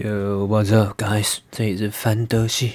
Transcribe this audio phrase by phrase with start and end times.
[0.00, 1.38] Yo, what's up, guys？
[1.50, 2.74] 这里是范德西。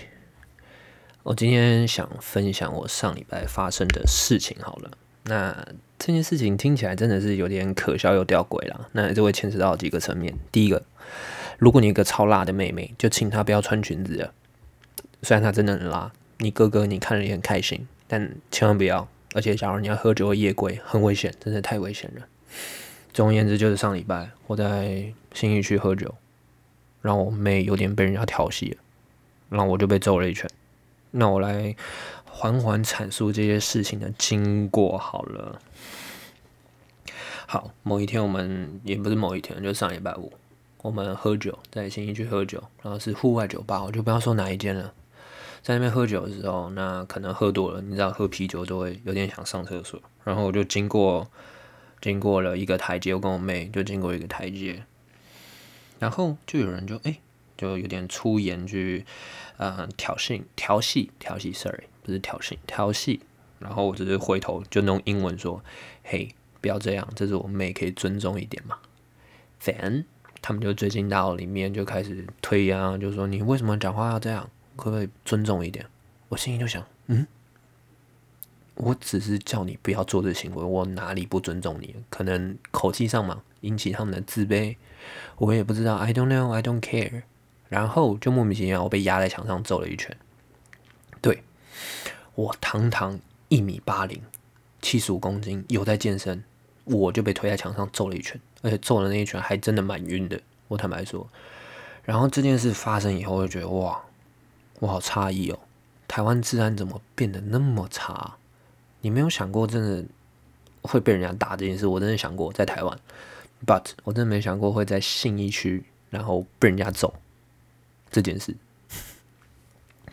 [1.23, 4.57] 我今天想分享我上礼拜发生的事情。
[4.59, 4.91] 好了，
[5.23, 5.65] 那
[5.97, 8.89] 这件事情听起来真的是有点可笑又吊诡了。
[8.91, 10.37] 那这会牵扯到几个层面。
[10.51, 10.83] 第一个，
[11.57, 14.33] 如果你有个超辣的妹妹，就请她不要穿裙子了。
[15.21, 19.07] 虽然她真的很辣，你哥哥你看了也很开心，但千万不要。
[19.33, 22.27] 而且，假如你要喝酒夜归，很危险，真的太危险了。
[23.13, 26.13] 总而言之，就是上礼拜我在新义区喝酒。
[27.03, 28.77] 让我妹有点被人家调戏，
[29.49, 30.49] 然后我就被揍了一拳。
[31.11, 31.75] 那我来
[32.25, 35.59] 缓缓阐述这些事情的经过好了。
[37.45, 40.31] 好，某一天我们也不是某一天，就上礼拜五，
[40.81, 44.93] 我们喝酒，在新义区喝酒，然后是户外酒吧，我就不要说哪一间了。
[45.61, 51.29] 在那边喝酒的时候，那可能喝多了，你知道喝啤酒都会有点想上厕所，然后我就经过
[52.01, 54.83] 经过了一个台阶，我跟我妹就经过一个台阶。
[56.03, 57.17] 然后就有人就哎，
[57.55, 59.05] 就有点出言去，
[59.55, 63.21] 呃，挑衅、调戏、调戏，sorry，不是挑衅，调戏。
[63.57, 65.63] 然后我只是回头就用英文说
[66.03, 68.79] ：“嘿，不要这样，这是我妹，可以尊重一点嘛。”
[69.63, 70.03] Then
[70.41, 74.49] 他们就追进到里面，就开始推啊，就说：“你为什么讲话要这样？
[74.75, 75.85] 可不可以尊重一点？”
[76.27, 77.25] 我心里就想：“嗯，
[78.75, 81.95] 我只是叫你不要做这行为，我哪里不尊重你？
[82.09, 84.75] 可能口气上嘛，引起他们的自卑。”
[85.37, 87.23] 我也不知道，I don't know, I don't care。
[87.69, 90.15] 然后就莫名其妙，我被压在墙上揍了一拳。
[91.21, 91.41] 对
[92.35, 94.21] 我堂堂一米八零，
[94.81, 96.43] 七十五公斤，有在健身，
[96.83, 100.39] 我就被推在墙上揍了一拳，而且揍的那一拳还真的蛮晕的。
[100.67, 101.27] 我坦白说，
[102.03, 104.03] 然后这件事发生以后，我就觉得哇，
[104.79, 105.59] 我好诧异哦，
[106.07, 108.35] 台湾治安怎么变得那么差？
[109.01, 110.05] 你没有想过真的
[110.83, 111.87] 会被人家打这件事？
[111.87, 112.99] 我真的想过在台湾。
[113.65, 117.13] But 我真的没想过会在信义区，然后被人家揍
[118.11, 118.55] 这件事。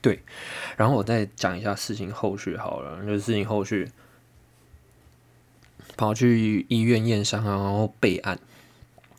[0.01, 0.23] 对，
[0.77, 3.91] 然后我再讲一下事情后续好了，就是事情后续
[5.97, 8.39] 跑去医院验伤啊，然后备案。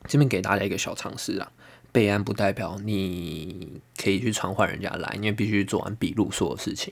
[0.07, 1.51] 这边给大家一个小常识啊，
[1.91, 6.91] 备案不代表你可以去传唤人家来，因为必须做完笔录所有事情，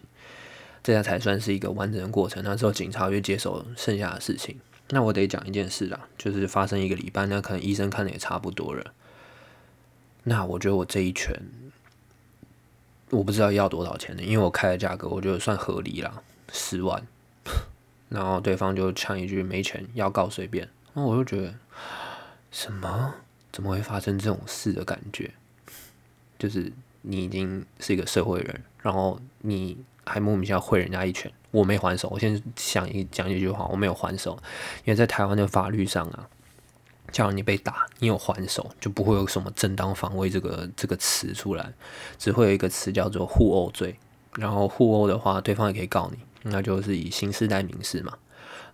[0.84, 2.44] 这样才算是一个完整的过程。
[2.44, 4.60] 那时候警察就接手剩下的事情。
[4.92, 8.94] 那我得讲一件事啦，就是发生一个礼拜，那可能医生看的也差不多了。
[10.24, 11.40] 那我觉得我这一拳，
[13.12, 17.06] 我不知道要多少钱的，因为我开的价格我觉得算合理啦，十万。
[18.10, 20.68] 然后对方就呛一句没钱，要告随便。
[20.94, 21.54] 那我就觉得，
[22.52, 23.14] 什么？
[23.52, 25.32] 怎么会发生这种事的感觉？
[26.40, 26.72] 就是
[27.04, 29.78] 你已经是一个社会人，然后你。
[30.09, 32.09] 还莫名其妙挥人家一拳，我没还手。
[32.09, 34.36] 我先想一讲一句话，我没有还手，
[34.84, 36.28] 因为在台湾的法律上啊，
[37.12, 41.72] 假如你被打，你有还手，就不会有什么正当防卫这个这个词出来，
[42.18, 43.96] 只会有一个词叫做互殴罪。
[44.36, 46.18] 然后互殴的话，对方也可以告你，
[46.50, 48.14] 那就是以刑事代民事嘛。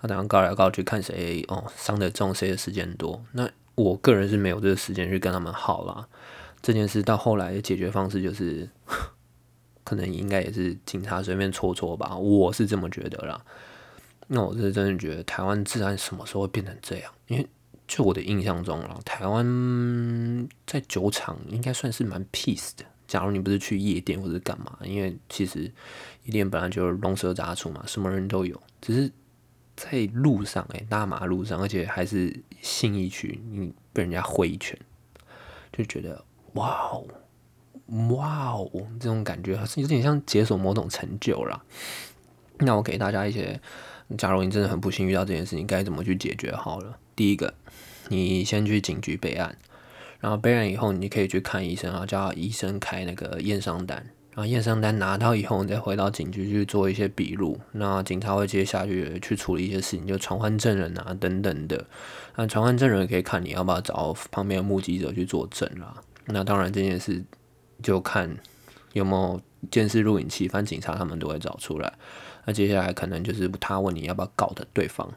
[0.02, 3.22] 那当然告来告去，看谁哦伤得重，谁的时间多。
[3.34, 6.08] 那我个人是没有这个时间去跟他们耗啦。
[6.62, 8.70] 这件事到后来的解决方式就是。
[9.86, 13.46] 可能应该也是警察随便戳戳吧，我是这么觉得啦。
[14.28, 17.14] 那我是真的觉得台湾治安什么时候会变成这样？
[17.28, 17.48] 因为
[17.88, 22.84] 就我的印象中啦，台湾在酒厂应该算是蛮 peace 的。
[23.08, 25.72] 假如你不是去夜店或者干嘛，因为其实
[26.24, 28.60] 夜店本来就龙蛇杂处嘛，什么人都有。
[28.82, 29.12] 只是
[29.76, 34.76] 在路上，诶，大马路上，而且还是信义区，你被人家挥一拳，
[35.72, 37.06] 就觉得哇哦。
[37.88, 38.70] 哇哦，
[39.00, 41.64] 这种感觉是有点像解锁某种成就了。
[42.58, 43.60] 那我给大家一些，
[44.18, 46.52] 假如你真的很不幸遇到这件事情，该怎么去解决？
[46.52, 47.54] 好了，第一个，
[48.08, 49.56] 你先去警局备案，
[50.20, 53.98] 然后备案以后，你可以去看医生啊，叫医生开那个验伤单，
[54.32, 57.60] 然后验伤单拿到以后，你再回到警局去做一些笔录。
[57.74, 61.86] 那警察会接下去去处理一些事情，就传唤证人啊等等的。
[62.36, 66.02] 那传唤证人可以看你要不要找旁边的目击者去作证啦。
[66.26, 67.24] 那当然这件事。
[67.82, 68.38] 就看
[68.94, 69.42] 有没有
[69.72, 71.94] 监视录影器，反正警察他们都会找出来。
[72.46, 75.12] 那接下来可能就是他问你要不要告的对方。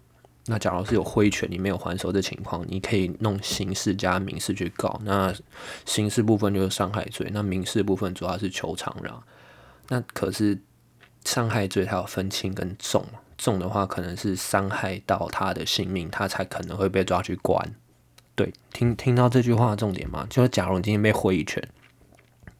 [0.46, 4.98] 那假如是有挥拳你没有还手的情况，你可以弄刑事加民事去告。
[5.04, 5.34] 那
[5.84, 9.22] 刑事部分就是伤害罪，那民事部分主要是求偿啦。
[9.88, 10.58] 那可是
[11.24, 13.04] 伤害罪它有分轻跟重，
[13.36, 17.74] 重的话可能是伤害到他的性命，他才可能会被抓去关。
[18.34, 20.26] 对，听听到这句话的重点吗？
[20.30, 21.62] 就是假如你今天被挥一拳。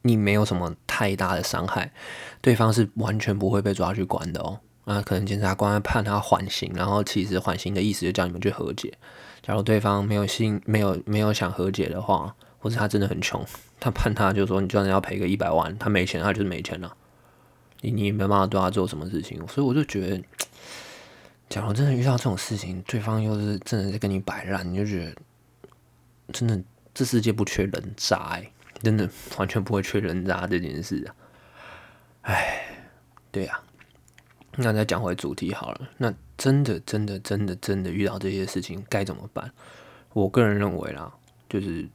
[0.09, 1.91] 你没有什么太大的伤害，
[2.41, 4.59] 对方是完全不会被抓去关的哦。
[4.85, 8.91] 那可能检察官判他缓刑，然后其实缓刑的意思就叫你们去和解。
[9.41, 13.45] 假如对方没有心、没有没有想和解的话，或者他真的很穷，
[13.79, 16.91] 他判他就说你就算要赔个一百万，他没钱，他就是没钱了，
[17.81, 19.37] 你你也没办法对他做什么事情。
[19.47, 20.21] 所以我就觉得，
[21.49, 25.15] 假如真的遇到这种事情，对方又是真的在跟你摆烂，你就觉得
[26.33, 26.59] 真的
[26.93, 28.41] 这世界不缺人渣，
[28.81, 31.15] 真的完全不会缺人渣这件事啊。
[32.21, 32.63] 哎，
[33.31, 33.59] 对呀，
[34.55, 35.89] 那再讲回主题好了。
[35.97, 39.51] 那真的真的真的真的遇到这些事情该怎么办？
[40.13, 41.13] 我个人认为啦，
[41.47, 41.87] 就是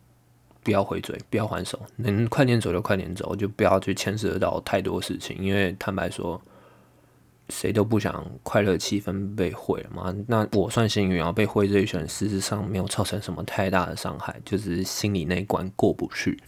[0.63, 5.37] 不要回嘴，不要还手，能快点走就快点走，就不要去牵涉到太多事情。
[5.39, 6.41] 因为坦白说，
[7.49, 10.15] 谁都不想快乐气氛被毁了嘛。
[10.27, 16.39] 那我算幸运啊，被毁这一拳，事实上没有造成什么太大的伤害，就是心里那关过不去。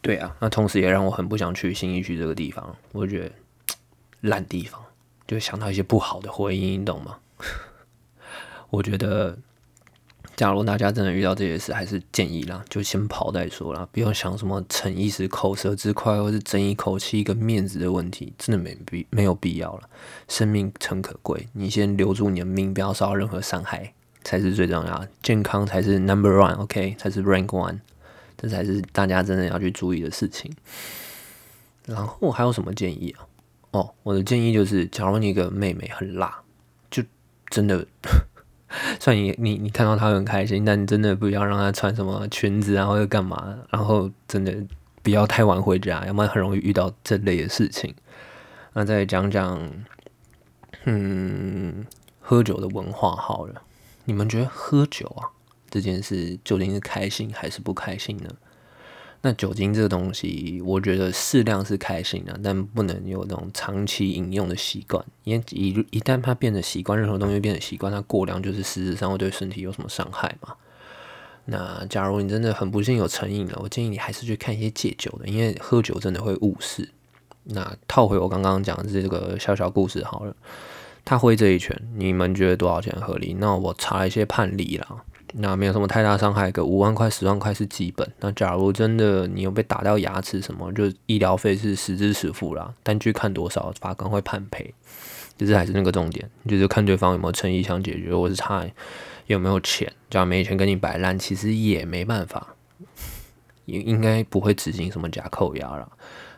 [0.00, 3.30] 对啊，那同时也让我很不想去新一区这个地方，我觉得
[4.20, 4.80] 烂地方，
[5.26, 7.18] 就想到一些不好的回忆，你懂吗？
[8.70, 9.38] 我觉得，
[10.36, 19.88] 假如大家真的遇到这些事，还是建议啦，就先跑再说啦，不用想什么逞一时口舌之快，或是争一口气、一个面子的问题，真的没必没有必要了。
[20.28, 23.92] 生命诚可贵，你先留住你的命，不要受到任何伤害，
[24.24, 25.06] 才是最重要。
[25.22, 27.78] 健康才是 number one，OK，才是 rank one。
[28.36, 30.52] 这才是大家真的要去注意的事情。
[31.86, 33.26] 然后还有什么建议啊？
[33.70, 36.42] 哦，我的建议就是，假如你一个妹妹很辣，
[36.90, 37.02] 就
[37.48, 37.86] 真的，
[39.04, 43.54] 算你你你看到他很开心，但你真的不要让他穿什么裙子然后又干嘛。
[43.68, 44.56] 然后真的
[45.02, 47.94] 不要太晚回家，要不然很容易遇到这类的事情。
[48.72, 49.60] 那再讲讲，
[50.84, 51.84] 嗯，
[52.18, 53.60] 喝酒的文化好了。
[54.06, 55.28] 你们觉得喝酒啊？
[55.68, 58.30] 这件事究竟是开心还是不开心呢？
[59.26, 65.02] 那酒精这个东西，我觉得适量是开心的，但不能有那种长期饮用的习惯。
[65.22, 70.54] 因为一一旦它变成习惯，任何东西变成习惯，它过量就是实质上会对身体有什么伤害嘛？
[71.46, 76.90] 那假如你真的很不幸有成瘾了，我建议你还是去看一些戒酒的，因为喝酒真的会误事。
[77.44, 80.36] 那套回我刚刚讲的这个小小故事好了，
[81.02, 83.34] 他挥这一拳，你们觉得多少钱合理？
[83.40, 85.02] 那我查一些判例啦。
[85.36, 88.08] 那没有什么太大伤害，个五万块、十万块是基本。
[88.20, 92.72] 那假如真的你有被打到牙齿什么，就医疗费是实支实付啦。
[92.84, 94.72] 单据看多少，法官会判赔，
[95.36, 98.64] 就是还是那个重点，就是看对方有没有诚意想解决，或是他
[99.26, 99.92] 有没有钱。
[100.08, 102.54] 假如没钱跟你摆烂，其实也没办法，
[103.64, 105.90] 也应该不会执行什么假扣押了。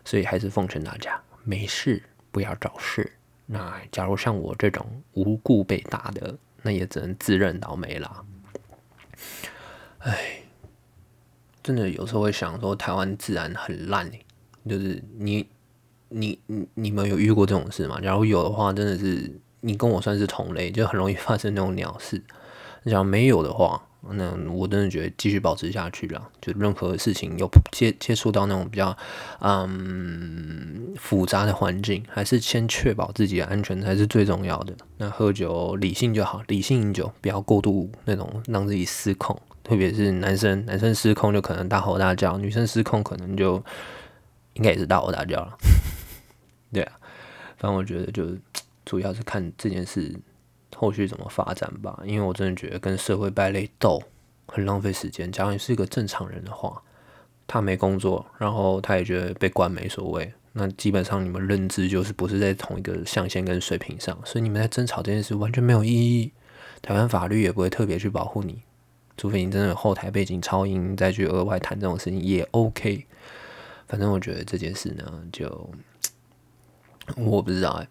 [0.06, 3.12] 所以还是奉劝大家，没事不要找事。
[3.44, 8.24] 那假如像我这种无故被打的，那也只能自认倒霉了。
[10.06, 10.40] 哎，
[11.64, 14.08] 真的有时候会想说，台湾治安很烂
[14.68, 15.44] 就是你、
[16.10, 18.00] 你、你、你们有遇过这种事吗？
[18.00, 22.22] 假如有的话，真的是你跟我算是同类，就很容易发生那种鸟事。
[22.84, 23.82] 假如没有的话，
[24.12, 26.30] 那我真的觉得继续保持下去了。
[26.40, 28.96] 就任何事情有接接触到那种比较
[29.40, 34.72] 嗯复杂的环境，还是先确保自己的安全才是最重要的。
[34.98, 39.36] 那喝酒理性就好，理性饮酒，不要过度那种让自己失控。
[39.66, 43.56] 特别是男生，男生失控就可能大吼大叫，女生失控可能就
[44.54, 45.58] 应该也是大吼大叫了。
[46.72, 46.92] 对啊，
[47.56, 48.28] 反正我觉得就
[48.84, 50.14] 主要是看这件事
[50.76, 52.00] 后续怎么发展吧。
[52.04, 54.00] 因为我真的觉得跟社会败类斗
[54.46, 55.32] 很浪费时间。
[55.32, 56.80] 假如你是一个正常人的话，
[57.48, 66.30] 他没工作，然后他也觉得被关没所谓，那基本上你们认知就是不是在同一个象限跟水平上，所以你们在争吵这件事完全没有意义。
[66.80, 68.62] 台湾法律也不会特别去保护你。
[69.16, 73.06] 除非你真的有后台背景超硬，再去额外谈这种事情也 OK。
[73.86, 75.70] 反正我觉得这件事呢，就
[77.16, 77.88] 我不知道哎，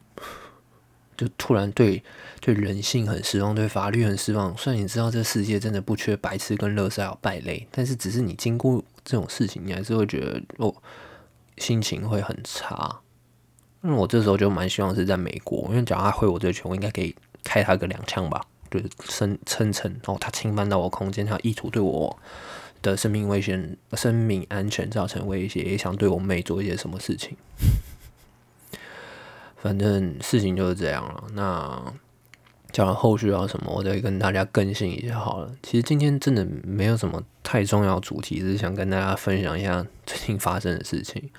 [1.16, 2.04] 就突然对
[2.42, 4.56] 对人性很失望，对法律很失望。
[4.58, 10.76] 虽然你知道这世界真的不缺白痴跟乐色有败类，但是只是你经过这种事情，你还是会觉得哦，
[11.58, 13.00] 心情会很差。
[13.80, 18.46] 那我这时候就蛮希望是在美国，因为假如他挥我这拳，我应该可以开他个两枪吧。
[18.70, 22.18] 就是声称称，然后他侵犯到我空间，他意图对我
[22.82, 27.38] 的生命危险、生命安全造成威胁，也想对我妹做一些什么事情。
[29.58, 31.24] 反正事情就是这样了。
[31.34, 31.94] 那
[32.72, 35.56] 讲后续要什么，我再跟大家更新一下好了。
[35.64, 41.32] 其实今天真的没有什么太重要主题，只是想跟大家分享一下最近发生的事情。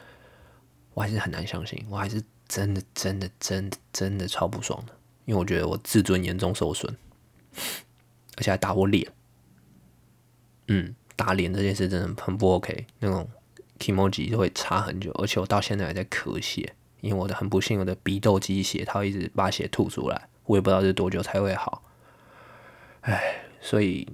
[0.94, 4.92] 我还是很难相信，我还是真的、真的、真的、真的超不爽的，
[5.26, 6.96] 因为我觉得我自尊严重受损。
[8.36, 9.10] 而且还打我脸，
[10.68, 13.28] 嗯，打脸这件事真的很不 OK，那种
[13.78, 21.82] emoji 就会差很久，而且我到现在还在咳血，因为我的很不幸，我的鼻窦积血，它一直把血吐出来，我也不知道是多久才会好，
[23.02, 24.06] 唉，所以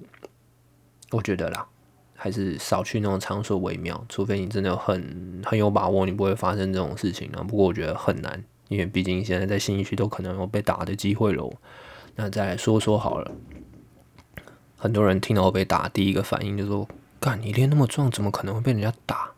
[1.10, 1.66] 我觉得啦，
[2.14, 4.04] 还是少去那种场所为妙。
[4.08, 7.42] 除非你真的很很有把握，你不会发生这种事情啊。
[7.42, 11.52] 不过我觉得很难，因为毕竟现在在新一区都可能有被打的机会喽。
[12.14, 13.32] 那再来说说好了，
[14.82, 16.88] 很多人听到我被打，第一个反应就说
[17.20, 19.30] ：“干，你练那么壮，怎么可能会被人家打？”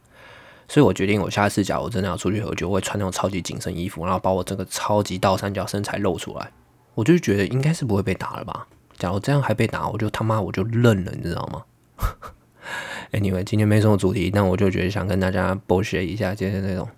[0.67, 6.51] 所以我决定，我下次假如真的要出去喝酒，会穿那种超级紧身衣服，然后把我这个超级倒三角身材露出来。
[6.95, 8.67] 我就觉得应该是不会被打了吧？
[8.97, 11.63] 假如这样还被打，我就他妈我就认了，你知道吗？
[13.13, 16.89] Anyway，今天没什么主题，但我就觉得想跟大家剥削一下，就是那种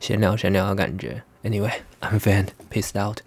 [0.00, 1.22] 闲聊闲聊的感觉。
[1.42, 3.20] Anyway，I'm fan，peace out。